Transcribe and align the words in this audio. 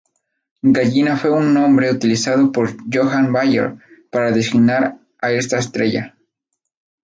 Gallina 0.63 1.15
fue 1.15 1.29
un 1.29 1.53
nombre 1.53 1.91
utilizado 1.91 2.51
por 2.51 2.75
Johann 2.91 3.31
Bayer 3.31 3.75
para 4.09 4.31
designar 4.31 4.97
a 5.19 5.31
esta 5.31 5.59
estrella. 5.59 6.17